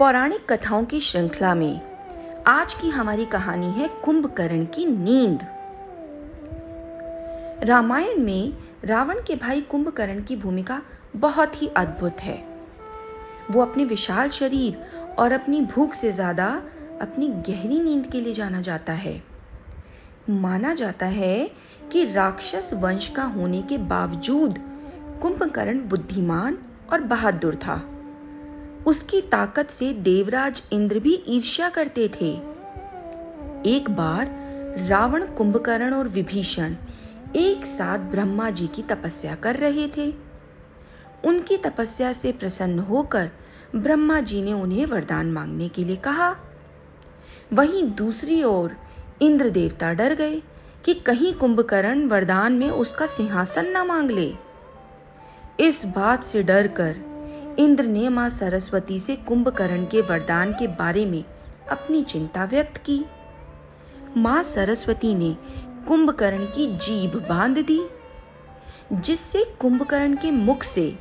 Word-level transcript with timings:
पौराणिक 0.00 0.44
कथाओं 0.52 0.84
की 0.84 0.98
श्रृंखला 1.00 1.54
में 1.54 1.80
आज 2.46 2.74
की 2.74 2.90
हमारी 2.90 3.24
कहानी 3.24 3.66
है 3.70 3.88
कुंभकर्ण 4.04 4.64
की 4.64 4.84
नींद। 4.86 5.42
रामायण 7.64 8.22
में 8.24 8.52
रावण 8.84 9.18
के 9.26 9.36
भाई 9.36 9.60
कुंभकर्ण 9.60 10.22
की 10.22 10.36
भूमिका 10.36 10.80
बहुत 11.16 11.60
ही 11.62 11.66
अद्भुत 11.66 12.20
है। 12.20 12.36
वो 13.50 13.62
अपने 13.62 13.84
विशाल 13.84 14.28
शरीर 14.28 14.80
और 15.18 15.32
अपनी 15.32 15.60
भूख 15.66 15.94
से 15.94 16.12
ज़्यादा 16.12 16.48
अपनी 17.00 17.28
गहरी 17.28 17.80
नींद 17.80 18.06
के 18.06 18.20
लिए 18.20 18.34
जाना 18.34 18.60
जाता 18.60 18.92
है। 18.92 19.22
माना 20.30 20.74
जाता 20.74 21.06
है 21.06 21.50
कि 21.92 22.04
राक्षस 22.12 22.70
वंश 22.74 23.08
का 23.08 23.24
होने 23.36 23.62
के 23.62 23.78
बावजूद 23.78 24.58
कुंभकर्ण 25.22 25.88
बुद्धिमान 25.88 26.58
और 26.92 27.00
बहादुर 27.00 27.54
था। 27.56 27.82
उसकी 28.86 29.20
ताकत 29.20 29.70
से 29.70 29.92
देवराज 29.92 30.62
इंद्र 30.72 30.98
भी 30.98 31.24
ईर्ष्या 31.28 31.68
करते 31.68 32.08
थे। 32.08 32.30
एक 33.66 33.90
बार 33.90 34.26
रावण 34.88 35.26
कुंभकर्ण 35.26 35.94
और 35.94 36.08
विभीषण 36.08 36.74
एक 37.36 37.66
साथ 37.66 37.98
ब्रह्मा 37.98 38.50
जी 38.50 38.66
की 38.66 38.82
तपस्या 38.82 39.34
कर 39.34 39.56
रहे 39.56 39.88
थे। 39.96 40.14
उनकी 41.24 41.56
तपस्या 41.56 42.12
से 42.12 42.32
प्रसन्न 42.32 42.78
होकर 42.78 43.30
ब्रह्मा 43.76 44.20
जी 44.20 44.42
ने 44.42 44.52
उन्हें 44.52 44.86
वरदान 44.86 45.32
मांगने 45.32 45.68
के 45.68 45.84
लिए 45.84 45.96
कहा। 45.96 46.36
वहीं 47.52 47.82
दूसरी 47.90 48.42
ओर 48.42 48.76
इंद्र 49.22 49.50
देवता 49.50 49.92
डर 49.92 50.14
गए 50.14 50.42
कि 50.84 50.94
कहीं 50.94 51.34
कुंभकर्ण 51.34 52.06
वरदान 52.06 52.52
में 52.52 52.70
उसका 52.70 53.06
सिंहासन 53.06 53.66
न 53.66 53.86
मांग 53.86 54.10
ले। 54.10 54.34
इस 55.60 55.84
बात 55.84 56.24
से 56.24 56.42
डर 56.42 56.68
कर 56.68 57.09
इंद्र 57.58 57.84
ने 57.84 58.08
माँ 58.08 58.28
सरस्वती 58.28 58.98
से 58.98 59.16
कुंभकर्ण 59.16 59.84
के 59.84 60.00
वरदान 60.00 60.52
के 60.52 60.66
बारे 60.66 61.06
में 61.06 61.24
अपनी 61.70 62.02
चिंता 62.02 62.44
व्यक्त 62.44 62.76
की। 62.76 63.04
माँ 64.16 64.42
सरस्वती 64.42 65.14
ने 65.14 65.36
कुंभकर्ण 65.88 66.44
की 66.44 66.66
जीभ 66.66 67.26
बाँध 67.28 67.58
दी, 67.58 67.80
जिससे 68.92 69.44
कुंभकर्ण 69.60 70.16
के 70.16 70.30
मुख 70.30 70.62
से 70.62 70.98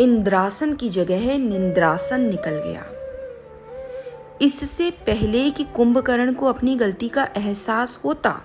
इंद्रासन 0.00 0.74
की 0.74 0.88
जगह 0.88 1.38
निंद्रासन 1.38 2.20
निकल 2.20 2.60
गया। 2.64 2.84
इससे 4.42 4.90
पहले 4.90 5.50
कि 5.50 5.64
कुंभकर्ण 5.64 6.32
को 6.32 6.46
अपनी 6.46 6.76
गलती 6.76 7.08
का 7.08 7.28
एहसास 7.36 8.00
होता, 8.04 8.40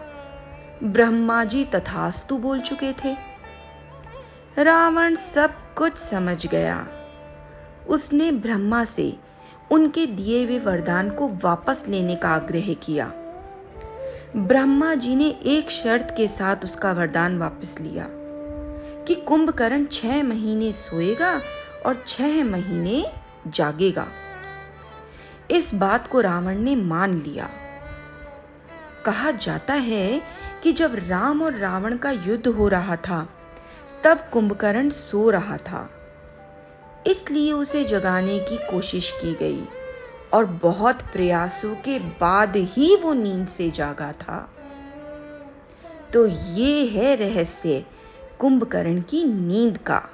ब्रह्मा 0.84 1.44
जी 1.44 1.66
तथास्तु 1.66 2.38
बोल 2.38 2.60
चुके 2.60 2.94
थे। 2.94 3.16
रावण 4.58 5.16
सब 5.16 5.52
कुछ 5.76 5.98
समझ 5.98 6.48
गया। 6.48 6.88
उसने 7.88 8.32
ब्रह्मा 8.32 8.84
से 8.84 9.18
उनके 9.72 10.06
दिए 10.06 10.46
हुए 10.46 10.60
वरदान 10.60 11.10
को 11.10 11.28
वापस 11.28 11.88
लेने 11.88 12.16
का 12.16 12.30
आग्रह 12.30 12.74
किया। 12.74 13.12
ब्रह्मा 14.36 14.94
जी 14.94 15.16
ने 15.16 15.30
एक 15.30 15.72
शर्त 15.72 16.14
के 16.18 16.28
साथ 16.28 16.56
उसका 16.64 16.92
वरदान 16.92 17.38
वापस 17.38 17.80
लिया 17.82 18.08
कि 19.08 19.16
कुंभकर्ण 19.16 19.86
छह 19.86 20.24
महीने 20.24 20.72
सोएगा 20.72 21.42
और 21.86 22.04
छह 22.08 22.44
महीने 22.44 23.06
जागेगा। 23.48 24.08
इस 25.52 25.74
बात 25.74 26.08
को 26.08 26.22
रावण 26.22 26.56
ने 26.56 26.76
मान 26.76 27.14
लिया। 27.14 27.50
कहा 29.06 29.32
जाता 29.32 29.74
है 29.74 30.22
कि 30.64 30.74
जब 30.74 30.96
राम 31.08 31.42
और 31.42 31.54
रावण 31.54 31.98
का 31.98 32.12
युद्ध 32.12 32.48
हो 32.48 32.68
रहा 32.68 32.96
था, 32.96 33.30
तब 34.04 34.26
कुंभकर्ण 34.34 34.90
सो 34.90 35.30
रहा 35.30 35.58
था। 35.58 36.01
इसलिए 37.08 37.52
उसे 37.52 37.84
जगाने 37.84 38.40
की 38.40 38.58
कोशिश 38.58 39.12
की 39.12 39.34
गई 39.34 39.64
और 40.34 40.46
बहुत 40.46 41.02
प्रयासों 41.02 41.76
के 41.76 42.00
बाद 42.00 42.56
ही 42.56 42.96
वो 42.96 43.14
नींद 43.14 43.48
से 43.48 43.72
जागा 43.72 44.12
था। 44.12 44.54
तो 46.14 46.28
ये 46.28 46.86
है 46.86 47.16
रहस्य 47.16 47.86
कुंभकर्ण 48.40 49.02
की 49.02 49.24
नींद 49.24 49.78
का। 49.78 50.10